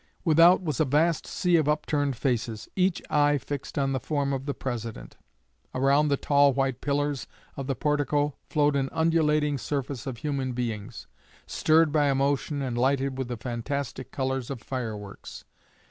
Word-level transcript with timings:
Without 0.25 0.63
was 0.63 0.79
a 0.79 0.85
vast 0.85 1.27
sea 1.27 1.57
of 1.57 1.69
upturned 1.69 2.15
faces, 2.15 2.67
each 2.75 3.03
eye 3.11 3.37
fixed 3.37 3.77
on 3.77 3.91
the 3.93 3.99
form 3.99 4.33
of 4.33 4.47
the 4.47 4.53
President. 4.55 5.15
Around 5.75 6.07
the 6.07 6.17
tall 6.17 6.53
white 6.53 6.81
pillars 6.81 7.27
of 7.55 7.67
the 7.67 7.75
portico 7.75 8.33
flowed 8.49 8.75
an 8.75 8.89
undulating 8.93 9.59
surface 9.59 10.07
of 10.07 10.17
human 10.17 10.53
beings, 10.53 11.05
stirred 11.45 11.91
by 11.91 12.09
emotion 12.09 12.63
and 12.63 12.79
lighted 12.79 13.15
with 13.19 13.27
the 13.27 13.37
fantastic 13.37 14.11
colors 14.11 14.49
of 14.49 14.59
fireworks. 14.59 15.45